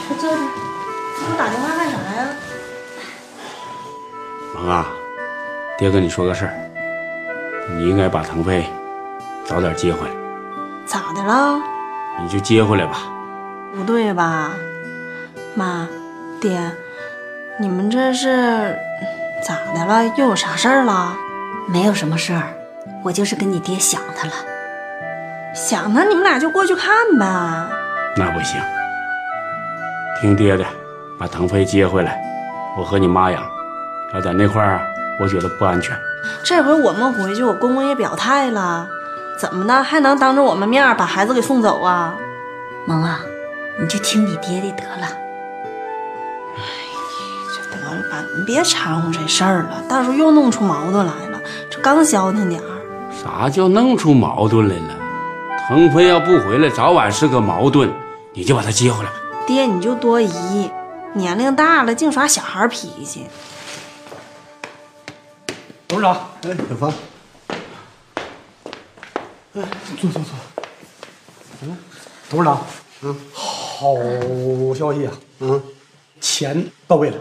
[0.07, 2.27] 快坐着，你给我打电话干啥呀？
[4.55, 4.85] 萌啊，
[5.77, 6.53] 爹跟你说个事儿，
[7.77, 8.67] 你应该把腾飞
[9.45, 10.13] 早点接回来。
[10.85, 11.59] 咋的了？
[12.21, 12.99] 你就接回来吧。
[13.75, 14.51] 不对吧，
[15.55, 15.87] 妈，
[16.41, 16.59] 爹，
[17.59, 18.75] 你们这是
[19.45, 20.05] 咋的了？
[20.17, 21.15] 又有啥事儿了？
[21.67, 22.53] 没有什么事儿，
[23.03, 24.33] 我就是跟你爹想他了。
[25.53, 27.25] 想他，你们俩就过去看呗。
[28.17, 28.59] 那不行，
[30.19, 30.65] 听爹的，
[31.19, 32.19] 把腾飞接回来，
[32.77, 33.41] 我和你妈养。
[34.13, 34.81] 要在那块儿啊，
[35.19, 35.95] 我觉得不安全。
[36.43, 38.87] 这回我们回去，我公公也表态了，
[39.39, 42.13] 怎么的还能当着我们面把孩子给送走啊？
[42.85, 43.21] 萌啊，
[43.79, 45.07] 你就听你爹的得了。
[46.57, 46.61] 哎，
[47.55, 51.39] 这得了吧，你别掺和这事儿了，到时候又弄出矛盾来了。
[51.69, 52.67] 这刚消停点儿，
[53.11, 54.95] 啥叫弄出矛盾来了？
[55.69, 57.89] 腾飞要不回来，早晚是个矛盾，
[58.33, 59.15] 你就把他接回来吧。
[59.47, 60.69] 爹你就多疑，
[61.13, 63.27] 年龄大了净耍小孩脾气。
[65.87, 66.93] 董事长，哎，小芳，
[69.53, 69.61] 哎，
[69.99, 70.31] 坐坐坐。
[71.61, 71.77] 嗯，
[72.29, 72.65] 董事长，
[73.01, 73.95] 嗯，好
[74.75, 75.61] 消息啊，嗯，
[76.21, 77.17] 钱到位了。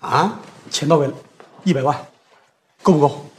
[0.00, 0.40] 啊？
[0.70, 1.14] 钱到位了，
[1.64, 2.06] 一百万，
[2.82, 3.30] 够不够？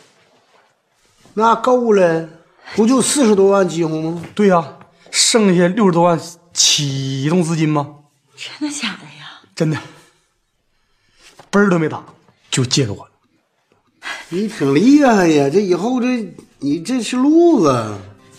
[1.34, 2.30] 那够了，
[2.76, 4.24] 不就四十多万积木吗？
[4.34, 4.78] 对呀、
[5.12, 6.20] 剩下六十多万
[6.54, 7.96] 启动资金吗？
[8.36, 9.42] 真的假的呀？
[9.56, 9.78] 真的，
[11.50, 12.04] 奔儿都没打
[12.50, 13.12] 就借给我了。
[14.30, 16.24] 你挺厉害呀，这以后这
[16.60, 17.86] 你这是路子。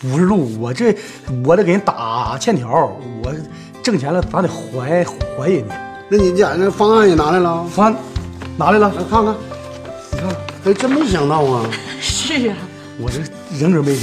[0.01, 0.95] 不是路，我这
[1.43, 3.35] 我得给人打欠条，我
[3.83, 5.03] 挣钱了，咱得还
[5.37, 5.75] 还人家。
[6.07, 7.65] 那你家那方案也拿来了？
[7.65, 7.95] 方案
[8.55, 9.35] 拿来了，来看看。
[10.13, 10.29] 你看，
[10.63, 11.69] 还，真没想到啊！
[11.99, 12.55] 是啊，
[12.97, 13.19] 我这
[13.59, 13.99] 人格魅力。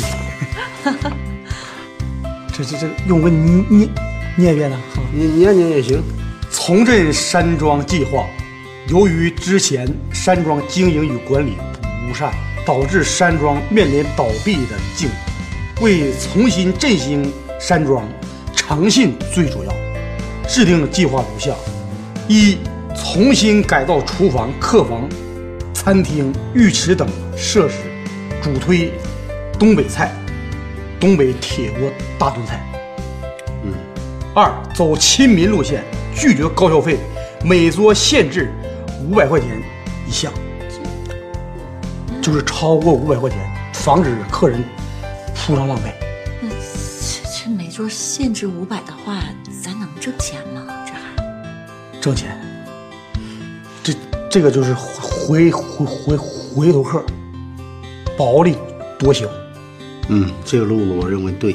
[2.53, 3.89] 这这这，用我给你念
[4.37, 4.79] 念一遍呢？
[5.15, 6.03] 你念念也行。
[6.51, 8.27] 重振山庄计划，
[8.89, 11.55] 由于之前山庄经营与管理
[12.07, 12.35] 不善，
[12.67, 15.83] 导致山庄面临倒闭的境地。
[15.83, 18.05] 为重新振兴山庄，
[18.55, 19.73] 诚信最主要。
[20.49, 21.55] 制定计划如下：
[22.29, 22.59] 一、
[22.95, 25.09] 重新改造厨房、客房、
[25.75, 27.77] 餐厅、浴池等设施，
[28.43, 28.93] 主推
[29.59, 30.13] 东北菜，
[30.99, 32.65] 东北铁锅大炖菜。
[33.65, 33.75] 嗯。
[34.35, 35.83] 二、走亲民路线，
[36.15, 36.99] 拒绝高消费，
[37.45, 38.53] 每桌限制
[39.03, 39.49] 五百块钱
[40.07, 40.33] 一项，
[42.27, 43.39] 就是超过五百块钱，
[43.73, 44.61] 防止客人
[45.33, 45.95] 铺张浪费。
[46.43, 49.23] 那这这每桌限制五百的话，
[49.63, 50.61] 咱能挣钱吗？
[50.85, 52.37] 这还挣钱，
[53.81, 53.95] 这
[54.29, 57.01] 这个就是回回回回头客，
[58.19, 58.57] 薄利
[58.99, 59.25] 多销。
[60.09, 61.55] 嗯，这个路子我认为对。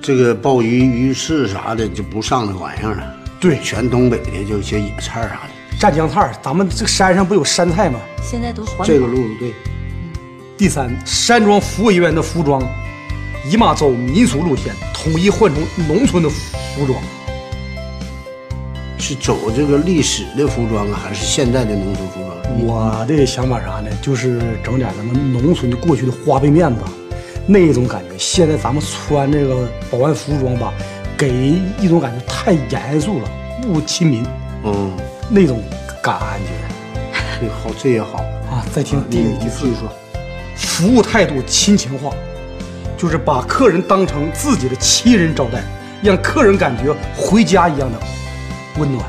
[0.00, 3.14] 这个鲍鱼、鱼翅啥的就不上那玩意儿了。
[3.38, 5.78] 对，全东北的就些野菜啥的。
[5.78, 8.00] 蘸酱菜，咱们这山上不有山菜吗？
[8.22, 8.84] 现在都环保。
[8.86, 9.52] 这个路子对。
[10.58, 12.60] 第三，山庄服务人员的服装，
[13.48, 16.98] 姨妈走民俗路线，统一换成农村的服装。
[18.98, 22.66] 是走这个历史的服装啊，还是现在的农村服装？
[22.66, 23.88] 我的想法啥呢？
[24.02, 26.80] 就是整点咱们农村的过去的花背面子，
[27.46, 28.18] 那种感觉。
[28.18, 30.74] 现在咱们穿这个保安服装吧，
[31.16, 33.30] 给一种感觉太严肃了，
[33.62, 34.26] 不亲民，
[34.64, 34.90] 嗯，
[35.30, 35.62] 那种
[36.02, 37.06] 感觉。
[37.40, 38.18] 这 好，这也好
[38.50, 38.66] 啊。
[38.74, 39.88] 再听第你第四说，
[40.58, 42.12] 服务态度亲情化，
[42.96, 45.62] 就是把客人当成自己的亲人招待，
[46.02, 47.98] 让客人感觉回家一样的
[48.78, 49.04] 温暖。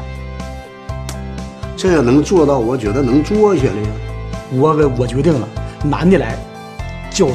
[1.76, 3.90] 这要能做到，我觉得能做下来呀。
[4.52, 5.48] 我我决定了，
[5.84, 6.38] 男的来
[7.10, 7.28] 叫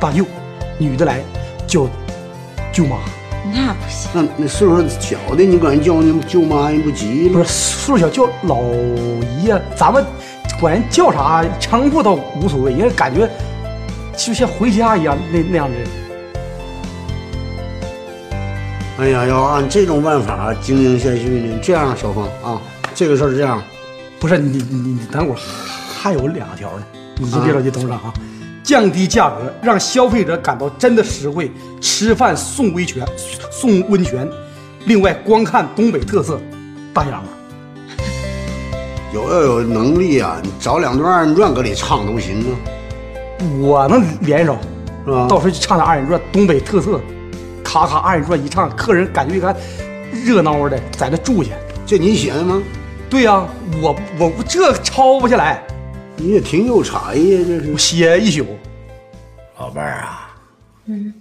[0.00, 0.24] 大舅，
[0.78, 1.20] 女的来
[1.66, 1.88] 叫
[2.72, 2.98] 舅妈。
[3.52, 7.28] 那不行，那那岁数小的，你管人叫那舅妈，人不急？
[7.28, 8.60] 不是岁数小叫老
[9.40, 10.04] 姨呀，咱们
[10.60, 13.28] 管人叫啥称呼倒无所谓，因为感觉
[14.16, 15.76] 就像回家一样那那样的。
[18.96, 22.62] 哎呀，要按这种办法经营下去呢，这样，小峰啊，
[22.94, 23.60] 这个事儿这样，
[24.20, 25.38] 不是你你你等会儿
[26.00, 26.86] 还有两条呢，
[27.18, 28.14] 你先别着急，董事长啊，
[28.62, 31.50] 降低价格，让消费者感到真的实惠，
[31.80, 33.04] 吃饭送温泉，
[33.50, 34.28] 送温泉。
[34.84, 36.40] 另外，观看东北特色
[36.92, 37.28] 大洋啊，
[39.14, 42.50] 有要有能力啊，你找两段二人转搁里唱都行啊。
[43.60, 44.58] 我能连上，
[45.06, 45.28] 是吧？
[45.28, 47.00] 到时候就唱点二人转，东北特色，
[47.62, 49.54] 咔咔二人转一唱，客人感觉一看
[50.24, 51.52] 热闹的，在那住下。
[51.86, 52.60] 这你写的吗？
[53.08, 53.46] 对呀、
[53.80, 55.62] 我我这抄不下来。
[56.16, 57.70] 你也挺有才呀，这是。
[57.72, 58.44] 我写一宿。
[59.60, 60.34] 老伴儿啊，
[60.86, 61.14] 嗯，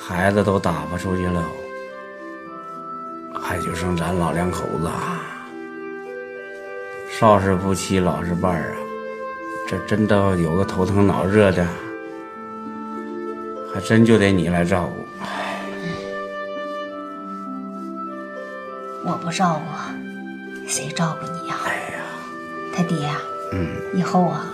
[0.00, 1.44] 孩子都打发出去了，
[3.48, 5.22] 还就剩咱老两口子啊。
[7.18, 8.76] 少是夫妻老是伴儿啊，
[9.66, 11.66] 这真到有个头疼脑热的，
[13.72, 15.06] 还真就得你来照顾。
[19.02, 21.56] 我不照顾，谁照顾你呀？
[21.64, 22.04] 哎呀，
[22.76, 23.16] 他爹呀、
[23.54, 24.52] 嗯，以后啊，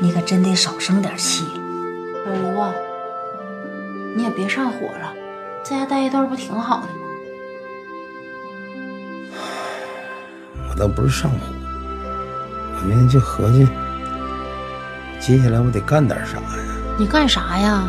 [0.00, 1.46] 你可真得少生点气。
[2.26, 2.74] 老卢啊，
[4.14, 5.14] 你也别上火了，
[5.64, 7.05] 在家待一段不挺好的吗？
[10.76, 11.38] 倒不是上火，
[12.74, 13.66] 我今天就合计，
[15.18, 16.42] 接下来我得干点啥呀？
[16.98, 17.84] 你干啥呀？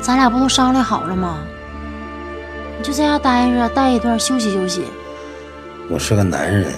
[0.00, 1.38] 咱俩不都商量好了吗？
[2.78, 4.84] 你就在家待着，待一段休息休息。
[5.88, 6.72] 我是个男人，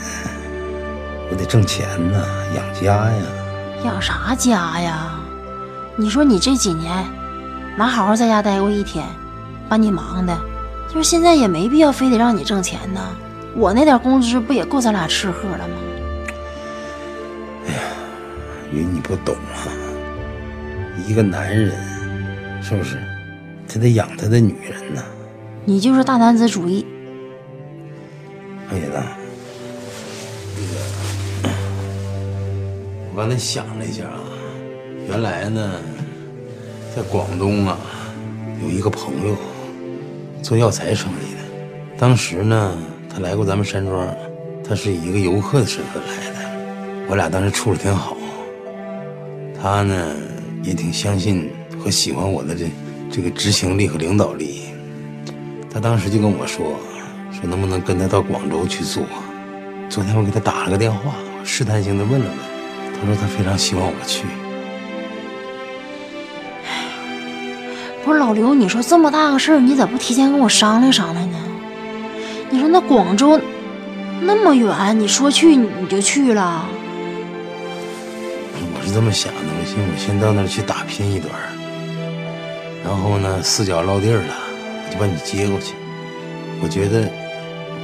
[1.30, 2.18] 我得挣钱呐，
[2.56, 3.22] 养家呀。
[3.84, 5.12] 养啥家呀？
[5.94, 7.04] 你说你这几年
[7.76, 9.06] 哪好好在家待过一天，
[9.68, 10.36] 把你忙的，
[10.88, 13.00] 就是现在也没必要非得让你挣钱呢。
[13.58, 15.74] 我那点工资不也够咱俩吃喝了吗？
[17.66, 17.80] 哎呀
[18.72, 19.66] 云，你不懂啊，
[21.08, 21.72] 一个男人
[22.62, 22.98] 是不是，
[23.66, 25.02] 他得养他的女人呐。
[25.64, 26.86] 你就是大男子主义。
[28.70, 28.84] 哎呀，
[31.42, 31.50] 那个，
[33.10, 34.20] 我刚才想了一下啊，
[35.08, 35.72] 原来呢，
[36.94, 37.76] 在广东啊，
[38.62, 39.34] 有一个朋友
[40.44, 41.40] 做药材生意的，
[41.98, 42.78] 当时呢，
[43.18, 44.06] 他来过咱们山庄，
[44.62, 48.16] 他是以一个游客的身份来的，我俩当时处的挺好，
[49.60, 50.14] 他呢
[50.62, 51.50] 也挺相信
[51.82, 52.70] 和喜欢我的这
[53.10, 54.66] 这个执行力和领导力，
[55.68, 56.76] 他当时就跟我说，
[57.32, 59.02] 说能不能跟他到广州去做。
[59.90, 61.12] 昨天我给他打了个电话，
[61.42, 62.38] 试探性的问了问，
[62.94, 64.26] 他说他非常希望我去。
[68.04, 71.37] 不是老刘，你说这么大个事儿，你咋不提前跟我商量商量呢？
[72.50, 73.38] 你说那广州
[74.20, 76.64] 那么远，你说去你就去了？
[78.74, 81.32] 我是这么想的，我寻思我先到那儿去打拼一段，
[82.84, 84.22] 然后呢四脚落地了，
[84.86, 85.74] 我就把你接过去。
[86.62, 87.08] 我觉得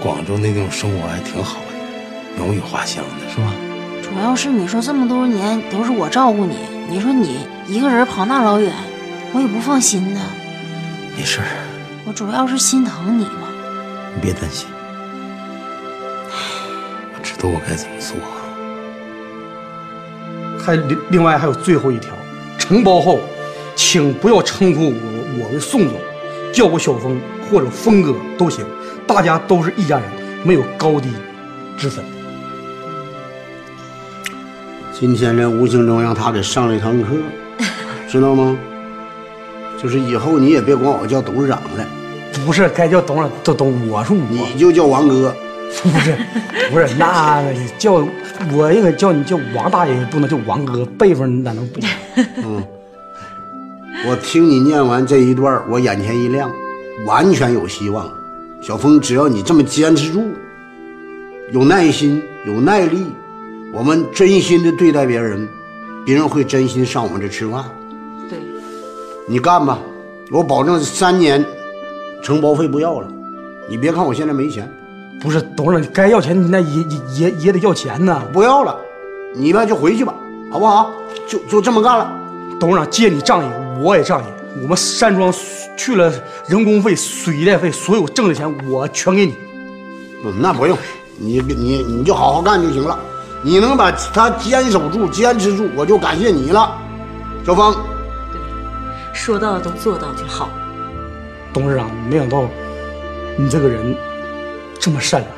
[0.02, 3.52] 广州那种生活还挺好的，鸟语花香的，是吧？
[4.02, 6.56] 主要是你说这么多年都是我照顾你，
[6.88, 8.72] 你说你一个人跑那老远，
[9.32, 10.20] 我也不放心呐。
[11.16, 11.40] 没事，
[12.04, 13.43] 我主要是心疼你嘛。
[14.14, 14.68] 你别担心，
[16.30, 18.16] 我知道我该怎么做。
[20.58, 22.14] 还另另外还有最后一条，
[22.58, 23.20] 承包后，
[23.74, 24.94] 请不要称呼我
[25.40, 25.98] 我为宋总，
[26.52, 28.64] 叫我小峰或者峰哥都行，
[29.06, 30.08] 大家都是一家人，
[30.42, 31.10] 没有高低
[31.76, 32.04] 之分。
[34.92, 37.08] 今天这无形中让他给上了一堂课，
[38.08, 38.56] 知道吗？
[39.82, 41.86] 就是以后你也别管我叫董事长了，
[42.45, 44.18] 不是该叫董事长都董，我是我，
[44.53, 45.34] 你就叫王哥。
[45.82, 46.16] 不是
[46.70, 47.42] 不是，那
[47.78, 47.95] 叫
[48.53, 51.92] 我应该叫你叫王大爷，不能叫王哥，辈分咋能不一样？
[52.45, 52.62] 嗯，
[54.07, 56.49] 我听你念完这一段，我眼前一亮，
[57.07, 58.09] 完全有希望。
[58.62, 60.22] 小峰，只要你这么坚持住，
[61.51, 63.05] 有耐心，有耐力，
[63.72, 65.49] 我们真心的对待别人，
[66.07, 67.64] 别人会真心上我们这吃饭。
[68.30, 68.38] 对，
[69.26, 69.80] 你干吧，
[70.30, 71.45] 我保证三年
[72.24, 73.06] 承包费不要了。
[73.68, 74.66] 你别看我现在没钱，
[75.20, 78.22] 不是董事长，你该要钱你那也也也也得要钱呐。
[78.32, 78.74] 不要了，
[79.34, 80.14] 你们就回去吧，
[80.50, 80.90] 好不好？
[81.28, 82.10] 就就这么干了。
[82.58, 83.48] 董事长借你仗义，
[83.78, 84.24] 我也仗义。
[84.62, 85.30] 我们山庄
[85.76, 86.10] 去了
[86.46, 89.34] 人工费、水电费，所有挣的钱我全给你。
[90.24, 90.78] 嗯，那不用，
[91.18, 92.98] 你你你就好好干就行了。
[93.42, 96.74] 你能把他坚守住、坚持住，我就感谢你了，
[97.44, 97.76] 小芳。
[99.12, 100.48] 说到都做到就好。
[101.55, 102.48] 董事长，没想到
[103.38, 103.96] 你这个人
[104.80, 105.30] 这么善良，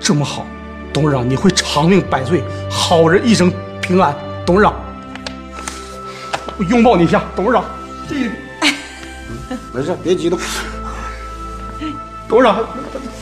[0.00, 0.46] 这么好。
[0.90, 4.16] 董事长，你会长命百岁，好人一生平安。
[4.46, 4.74] 董事长，
[6.56, 7.62] 我拥抱你一下，董事长。
[8.08, 8.14] 这，
[9.72, 10.38] 没事，别激动。
[12.26, 12.64] 董事长，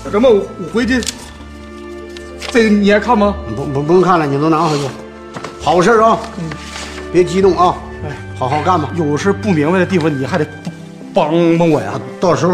[0.09, 0.31] 什么？
[0.31, 1.01] 我我回去，
[2.53, 3.35] 这个你还看吗？
[3.57, 4.85] 不不不用看了，你都拿回去。
[5.61, 6.49] 好事啊，嗯，
[7.13, 8.89] 别激动啊，哎，好好干吧。
[8.95, 10.47] 有事不明白的地方，你还得
[11.15, 12.01] 帮帮我呀。
[12.21, 12.53] 到时候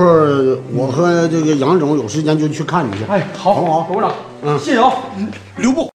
[0.72, 3.04] 我和这个杨总有时间就去看你去。
[3.08, 3.86] 哎，好，好不好？
[3.88, 4.92] 董事长，嗯，谢谢啊，
[5.56, 5.90] 留步。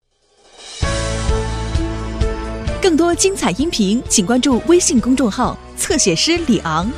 [2.80, 6.90] 更多精彩音频，请关注微信公众号“侧写师李昂”。